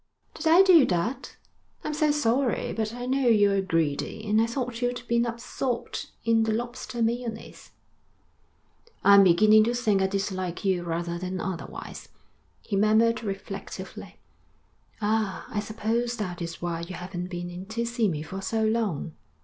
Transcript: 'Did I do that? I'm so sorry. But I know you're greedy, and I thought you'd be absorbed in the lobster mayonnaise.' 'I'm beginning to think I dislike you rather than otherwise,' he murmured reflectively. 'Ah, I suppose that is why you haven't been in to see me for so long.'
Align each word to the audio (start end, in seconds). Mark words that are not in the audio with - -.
'Did 0.33 0.47
I 0.47 0.63
do 0.63 0.83
that? 0.87 1.37
I'm 1.83 1.93
so 1.93 2.09
sorry. 2.09 2.73
But 2.73 2.91
I 2.91 3.05
know 3.05 3.27
you're 3.27 3.61
greedy, 3.61 4.27
and 4.27 4.41
I 4.41 4.47
thought 4.47 4.81
you'd 4.81 5.03
be 5.07 5.23
absorbed 5.23 6.09
in 6.25 6.41
the 6.41 6.51
lobster 6.53 7.03
mayonnaise.' 7.03 7.69
'I'm 9.03 9.23
beginning 9.23 9.63
to 9.65 9.75
think 9.75 10.01
I 10.01 10.07
dislike 10.07 10.65
you 10.65 10.81
rather 10.83 11.19
than 11.19 11.39
otherwise,' 11.39 12.09
he 12.63 12.75
murmured 12.75 13.23
reflectively. 13.23 14.15
'Ah, 15.03 15.45
I 15.49 15.59
suppose 15.59 16.17
that 16.17 16.41
is 16.41 16.63
why 16.63 16.79
you 16.81 16.95
haven't 16.95 17.27
been 17.27 17.51
in 17.51 17.67
to 17.67 17.85
see 17.85 18.07
me 18.07 18.23
for 18.23 18.41
so 18.41 18.63
long.' 18.65 19.13